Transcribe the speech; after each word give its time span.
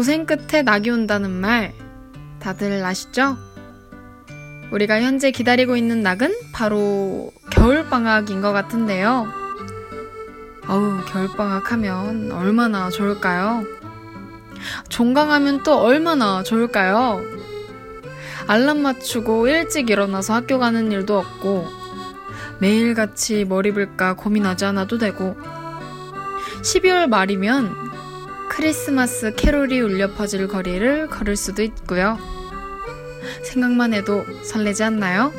고생 0.00 0.24
끝에 0.24 0.62
낙이 0.62 0.88
온다는 0.88 1.30
말 1.30 1.74
다들 2.38 2.82
아시죠? 2.82 3.36
우리가 4.70 5.02
현재 5.02 5.30
기다리고 5.30 5.76
있는 5.76 6.02
낙은 6.02 6.32
바로 6.54 7.30
겨울방학인 7.50 8.40
것 8.40 8.52
같은데요. 8.52 9.30
어우, 10.66 11.04
겨울방학 11.04 11.70
하면 11.72 12.32
얼마나 12.32 12.88
좋을까요? 12.88 13.62
종강하면 14.88 15.64
또 15.64 15.78
얼마나 15.78 16.42
좋을까요? 16.42 17.20
알람 18.46 18.78
맞추고 18.78 19.48
일찍 19.48 19.90
일어나서 19.90 20.32
학교 20.32 20.58
가는 20.58 20.90
일도 20.90 21.18
없고, 21.18 21.68
매일같이 22.58 23.44
머리 23.44 23.70
불까 23.70 24.14
고민하지 24.14 24.64
않아도 24.64 24.96
되고, 24.96 25.36
12월 26.62 27.06
말이면 27.06 27.89
크리스마스 28.50 29.32
캐롤이 29.36 29.80
울려 29.80 30.12
퍼질 30.12 30.48
거리를 30.48 31.06
걸을 31.06 31.36
수도 31.36 31.62
있고요. 31.62 32.18
생각만 33.44 33.94
해도 33.94 34.24
설레지 34.42 34.82
않나요? 34.82 35.32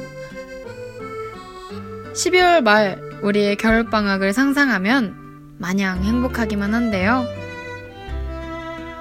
12월 2.13 2.61
말 2.61 3.01
우리의 3.21 3.57
겨울방학을 3.57 4.31
상상하면 4.31 5.55
마냥 5.57 6.01
행복하기만 6.03 6.73
한데요. 6.73 7.25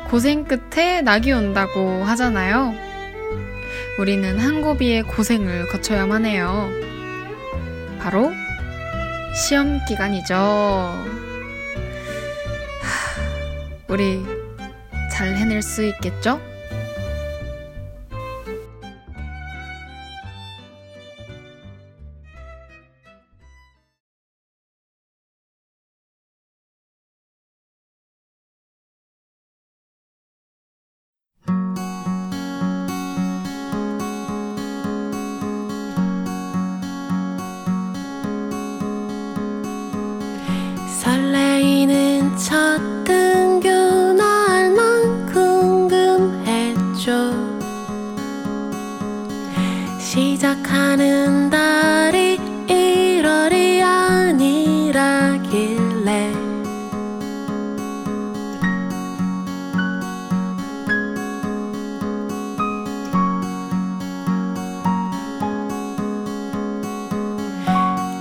고생 0.08 0.44
끝에 0.44 1.02
낙이 1.02 1.30
온다고 1.30 2.02
하잖아요. 2.02 2.74
우리는 4.00 4.38
한 4.40 4.60
고비의 4.60 5.04
고생을 5.04 5.68
거쳐야만 5.68 6.26
해요. 6.26 6.68
바로 8.00 8.32
시험 9.34 9.78
기간이죠. 9.86 11.29
하, 13.90 13.92
우리 13.92 14.24
잘 15.10 15.34
해낼 15.36 15.62
수 15.62 15.82
있겠죠? 15.82 16.40
시작하는 50.10 51.48
달이 51.50 52.36
1월이 52.66 53.80
아니라길래. 53.80 55.12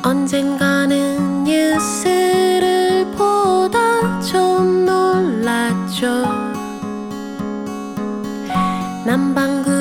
언젠가는 0.03 1.43
뉴스를 1.43 3.09
보다 3.17 4.19
좀 4.19 4.85
놀랐죠. 4.85 6.23
난방구 9.07 9.78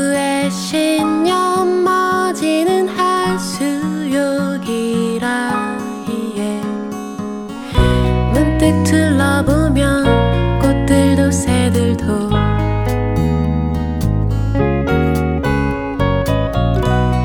색 8.69 8.85
틀어보면 8.85 10.59
꽃들도 10.61 11.31
새들도. 11.31 12.29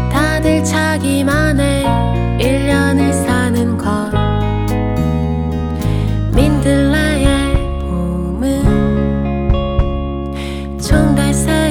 다들 0.10 0.64
자기만의 0.64 1.84
1년을 2.40 3.12
사는 3.12 3.78
것. 3.78 4.10
민들레의 6.34 7.54
봄은 7.82 8.64
총달새 10.80 11.63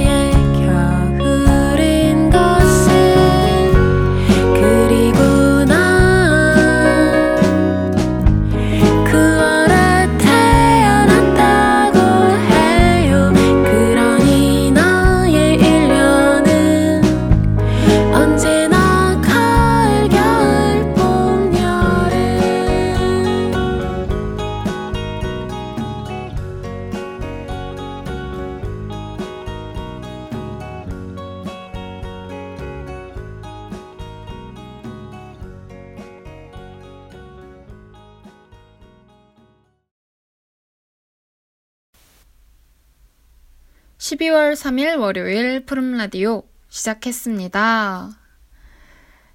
12월 44.13 44.53
3일 44.53 44.99
월요일 45.01 45.65
푸른 45.65 45.93
라디오 45.97 46.43
시작했습니다. 46.69 48.11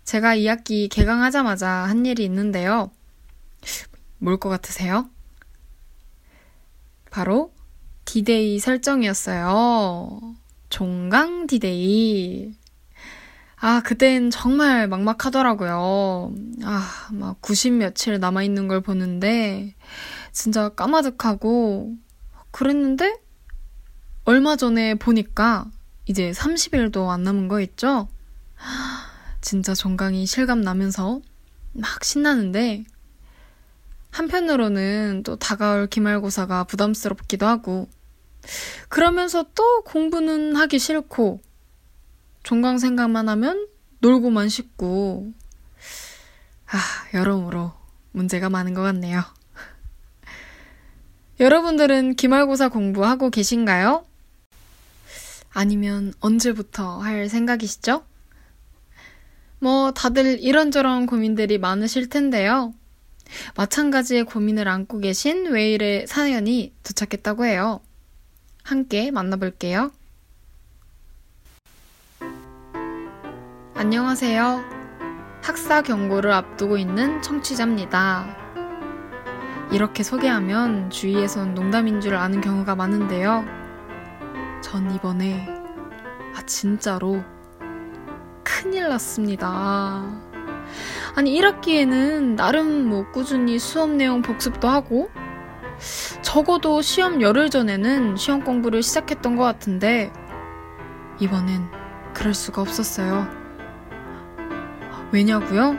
제가 0.03 0.35
이 0.35 0.45
학기 0.45 0.87
개강하자마자 0.87 1.67
한 1.67 2.05
일이 2.05 2.23
있는데요. 2.25 2.91
뭘 4.19 4.37
것 4.37 4.49
같으세요? 4.49 5.09
바로 7.09 7.53
디데이 8.05 8.59
설정이었어요. 8.59 10.35
종강 10.69 11.47
디데이. 11.47 12.53
아, 13.55 13.81
그땐 13.83 14.29
정말 14.29 14.87
막막하더라고요. 14.87 16.35
아, 16.65 17.09
막 17.13 17.41
90 17.41 17.73
며칠 17.73 18.19
남아있는 18.19 18.67
걸 18.67 18.81
보는데, 18.81 19.73
진짜 20.31 20.69
까마득하고, 20.69 21.95
그랬는데, 22.51 23.15
얼마 24.29 24.57
전에 24.57 24.95
보니까 24.95 25.71
이제 26.05 26.31
30일도 26.31 27.07
안 27.07 27.23
남은 27.23 27.47
거 27.47 27.61
있죠? 27.61 28.09
진짜 29.39 29.73
종강이 29.73 30.25
실감 30.25 30.59
나면서 30.59 31.21
막 31.71 32.03
신나는데 32.03 32.83
한편으로는 34.11 35.23
또 35.23 35.37
다가올 35.37 35.87
기말고사가 35.87 36.65
부담스럽기도 36.65 37.45
하고 37.45 37.87
그러면서 38.89 39.45
또 39.55 39.81
공부는 39.83 40.57
하기 40.57 40.77
싫고 40.77 41.39
종강 42.43 42.79
생각만 42.79 43.29
하면 43.29 43.69
놀고만 43.99 44.49
싶고 44.49 45.31
아, 46.65 47.17
여러모로 47.17 47.71
문제가 48.11 48.49
많은 48.49 48.73
것 48.73 48.81
같네요. 48.81 49.23
여러분들은 51.39 52.15
기말고사 52.15 52.67
공부하고 52.67 53.29
계신가요? 53.29 54.06
아니면 55.57 56.13
언제부터 56.19 56.99
할 56.99 57.29
생각이시죠? 57.29 58.03
뭐, 59.57 59.91
다들 59.91 60.39
이런저런 60.39 61.07
고민들이 61.07 61.57
많으실 61.57 62.09
텐데요. 62.09 62.75
마찬가지의 63.55 64.25
고민을 64.25 64.67
안고 64.67 64.99
계신 64.99 65.47
웨일의 65.47 66.05
사연이 66.05 66.75
도착했다고 66.83 67.45
해요. 67.45 67.81
함께 68.61 69.09
만나볼게요. 69.09 69.91
안녕하세요. 73.73 74.63
학사 75.41 75.81
경고를 75.81 76.33
앞두고 76.33 76.77
있는 76.77 77.19
청취자입니다. 77.23 78.37
이렇게 79.71 80.03
소개하면 80.03 80.91
주위에선 80.91 81.55
농담인 81.55 81.99
줄 81.99 82.13
아는 82.13 82.41
경우가 82.41 82.75
많은데요. 82.75 83.56
전 84.61 84.93
이번에 84.93 85.47
아 86.35 86.41
진짜로 86.45 87.23
큰일 88.43 88.89
났습니다. 88.89 90.03
아니 91.15 91.39
1학기에는 91.39 92.35
나름 92.35 92.89
뭐 92.89 93.09
꾸준히 93.11 93.59
수업 93.59 93.89
내용 93.91 94.21
복습도 94.21 94.67
하고 94.67 95.09
적어도 96.21 96.81
시험 96.81 97.21
열흘 97.21 97.49
전에는 97.49 98.15
시험 98.15 98.43
공부를 98.43 98.83
시작했던 98.83 99.35
것 99.35 99.43
같은데, 99.43 100.11
이번엔 101.19 101.69
그럴 102.13 102.33
수가 102.33 102.61
없었어요. 102.61 103.27
왜냐고요? 105.11 105.77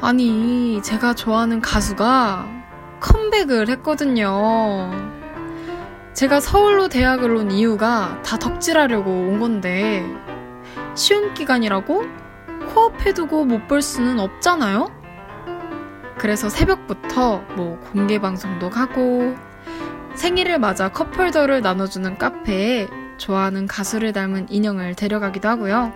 아니, 0.00 0.80
제가 0.82 1.14
좋아하는 1.14 1.60
가수가 1.60 2.46
컴백을 3.00 3.68
했거든요. 3.68 4.90
제가 6.18 6.40
서울로 6.40 6.88
대학을 6.88 7.30
온 7.30 7.52
이유가 7.52 8.20
다 8.22 8.36
덕질하려고 8.36 9.08
온 9.08 9.38
건데, 9.38 10.04
시험 10.96 11.32
기간이라고 11.32 12.02
코앞에 12.74 13.14
두고 13.14 13.44
못 13.44 13.68
볼 13.68 13.80
수는 13.80 14.18
없잖아요? 14.18 14.88
그래서 16.18 16.48
새벽부터 16.48 17.44
뭐 17.54 17.78
공개 17.78 18.18
방송도 18.18 18.68
가고, 18.68 19.36
생일을 20.16 20.58
맞아 20.58 20.88
컵홀더를 20.88 21.60
나눠주는 21.62 22.18
카페에 22.18 22.88
좋아하는 23.18 23.68
가수를 23.68 24.12
닮은 24.12 24.48
인형을 24.50 24.96
데려가기도 24.96 25.48
하고요. 25.48 25.92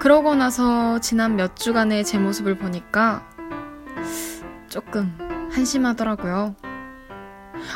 그러고 0.00 0.34
나서 0.34 0.98
지난 0.98 1.36
몇 1.36 1.54
주간의 1.54 2.04
제 2.04 2.18
모습을 2.18 2.58
보니까 2.58 3.22
조금 4.68 5.16
한심하더라고요. 5.52 6.56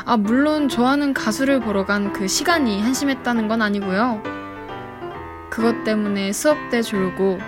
아, 0.05 0.17
물론 0.17 0.69
좋아하는 0.69 1.13
가수를 1.13 1.59
보러 1.59 1.85
간 1.85 2.13
그 2.13 2.27
시간이 2.27 2.81
한심했다는 2.81 3.47
건 3.47 3.61
아니고요. 3.61 4.21
그것 5.49 5.83
때문에 5.83 6.31
수업 6.33 6.57
때 6.69 6.81
졸고 6.81 7.39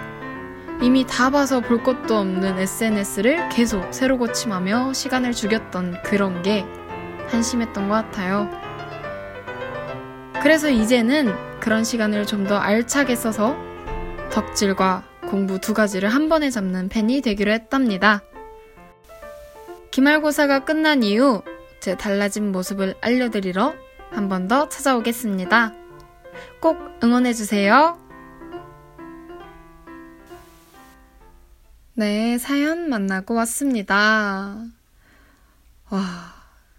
이미 0.81 1.05
다 1.07 1.29
봐서 1.29 1.59
볼 1.61 1.81
것도 1.83 2.15
없는 2.17 2.57
SNS를 2.59 3.49
계속 3.49 3.93
새로 3.93 4.17
고침하며 4.17 4.93
시간을 4.93 5.31
죽였던 5.33 6.01
그런 6.03 6.41
게 6.41 6.65
한심했던 7.29 7.87
것 7.89 7.95
같아요. 7.95 8.49
그래서 10.41 10.69
이제는 10.69 11.33
그런 11.59 11.83
시간을 11.83 12.25
좀 12.25 12.45
더 12.45 12.57
알차게 12.57 13.15
써서 13.15 13.55
덕질과 14.31 15.03
공부 15.29 15.59
두 15.59 15.73
가지를 15.73 16.09
한 16.09 16.29
번에 16.29 16.49
잡는 16.51 16.89
팬이 16.89 17.21
되기로 17.21 17.51
했답니다. 17.51 18.21
기말고사가 19.89 20.59
끝난 20.65 21.01
이후 21.03 21.41
제 21.85 21.95
달라진 21.95 22.51
모습을 22.51 22.95
알려드리러 22.99 23.75
한 24.09 24.27
번 24.27 24.47
더 24.47 24.67
찾아오겠습니다. 24.69 25.71
꼭 26.59 26.79
응원해주세요. 27.03 27.99
네, 31.93 32.39
사연 32.39 32.89
만나고 32.89 33.35
왔습니다. 33.35 34.65
와, 35.91 36.33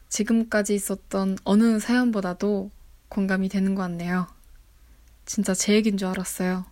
지금까지 0.09 0.75
있었던 0.75 1.39
어느 1.45 1.79
사연보다도 1.79 2.73
공감이 3.09 3.49
되는 3.49 3.77
것 3.77 3.83
같네요. 3.83 4.27
진짜 5.25 5.55
제 5.55 5.75
얘기인 5.75 5.99
줄 5.99 6.09
알았어요. 6.09 6.65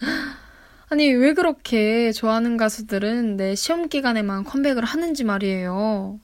아니, 0.90 1.10
왜 1.14 1.32
그렇게 1.32 2.12
좋아하는 2.12 2.58
가수들은 2.58 3.38
내 3.38 3.54
시험 3.54 3.88
기간에만 3.88 4.44
컴백을 4.44 4.84
하는지 4.84 5.24
말이에요. 5.24 6.20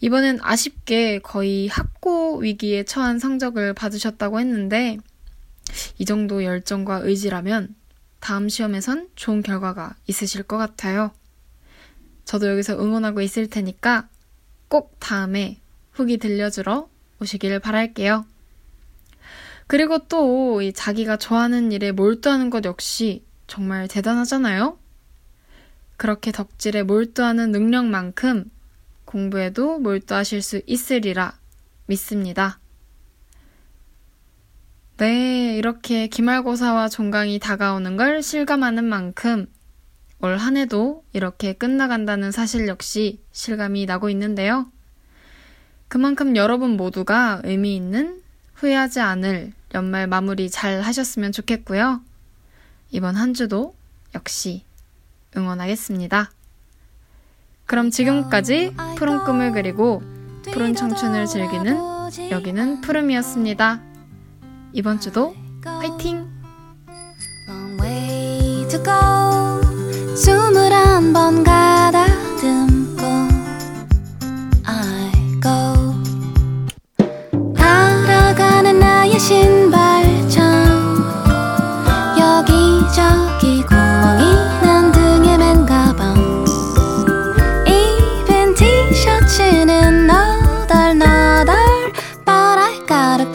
이번엔 0.00 0.38
아쉽게 0.42 1.18
거의 1.20 1.68
학고 1.68 2.38
위기에 2.38 2.84
처한 2.84 3.18
성적을 3.18 3.74
받으셨다고 3.74 4.38
했는데, 4.40 4.98
이 5.98 6.04
정도 6.04 6.44
열정과 6.44 7.00
의지라면 7.02 7.74
다음 8.20 8.48
시험에선 8.48 9.08
좋은 9.16 9.42
결과가 9.42 9.96
있으실 10.06 10.42
것 10.42 10.56
같아요. 10.56 11.12
저도 12.24 12.48
여기서 12.48 12.78
응원하고 12.80 13.22
있을 13.22 13.48
테니까 13.48 14.08
꼭 14.68 14.96
다음에 15.00 15.60
후기 15.92 16.18
들려주러 16.18 16.88
오시길 17.20 17.58
바랄게요. 17.58 18.26
그리고 19.66 19.98
또 20.08 20.60
자기가 20.72 21.16
좋아하는 21.18 21.72
일에 21.72 21.92
몰두하는 21.92 22.50
것 22.50 22.64
역시 22.64 23.24
정말 23.46 23.88
대단하잖아요? 23.88 24.78
그렇게 25.96 26.32
덕질에 26.32 26.84
몰두하는 26.84 27.50
능력만큼 27.50 28.50
공부에도 29.08 29.78
몰두하실 29.78 30.42
수 30.42 30.60
있으리라 30.66 31.38
믿습니다. 31.86 32.60
네, 34.98 35.56
이렇게 35.56 36.08
기말고사와 36.08 36.90
종강이 36.90 37.38
다가오는 37.38 37.96
걸 37.96 38.22
실감하는 38.22 38.84
만큼 38.84 39.46
올 40.20 40.36
한 40.36 40.56
해도 40.56 41.04
이렇게 41.14 41.54
끝나간다는 41.54 42.32
사실 42.32 42.66
역시 42.68 43.22
실감이 43.32 43.86
나고 43.86 44.10
있는데요. 44.10 44.70
그만큼 45.86 46.36
여러분 46.36 46.76
모두가 46.76 47.40
의미 47.44 47.76
있는 47.76 48.20
후회하지 48.54 49.00
않을 49.00 49.52
연말 49.74 50.06
마무리 50.06 50.50
잘 50.50 50.82
하셨으면 50.82 51.32
좋겠고요. 51.32 52.02
이번 52.90 53.16
한 53.16 53.32
주도 53.32 53.74
역시 54.14 54.64
응원하겠습니다. 55.34 56.30
그럼 57.68 57.90
지금까지 57.90 58.74
푸른 58.96 59.22
꿈을 59.24 59.52
그리고 59.52 60.02
푸른 60.52 60.74
청춘을 60.74 61.26
즐기는 61.26 61.76
여기는 62.30 62.80
푸름이었습니다. 62.80 63.80
이번 64.72 64.98
주도 64.98 65.34
화이팅! 65.62 66.26
스물한 70.16 71.12
번 71.12 71.44
가 71.44 71.67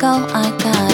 go 0.03 0.27
I 0.33 0.51
gotta 0.57 0.92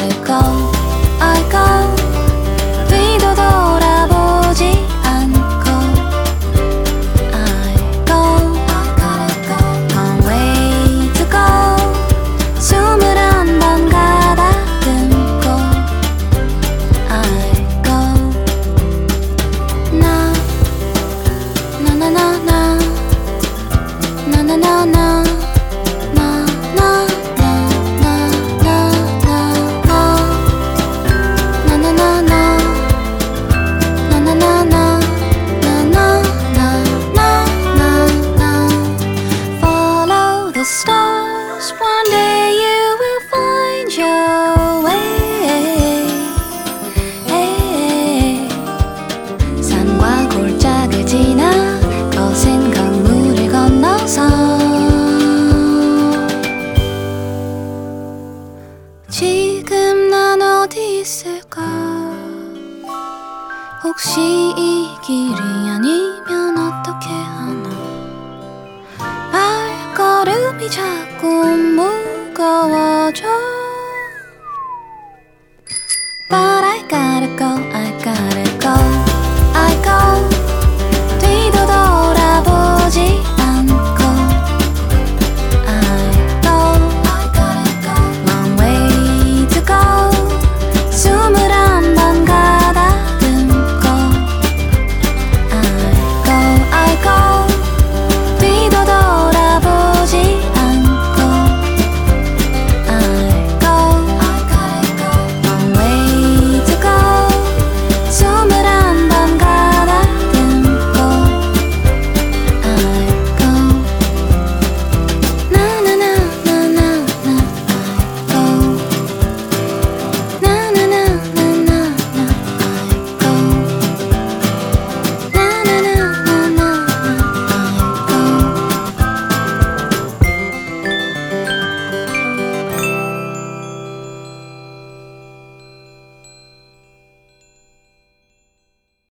지금 59.09 60.09
난 60.09 60.39
어디 60.41 60.99
있을까? 60.99 61.61
혹시 63.83 64.19
이 64.21 64.87
길이 65.03 65.35
아니면 65.35 66.57
어떻게 66.57 67.09
하나? 67.09 67.69
발걸음이 69.31 70.69
자꾸 70.69 71.27
무거워져 72.35 73.27